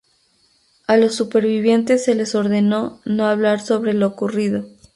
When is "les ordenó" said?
2.15-2.99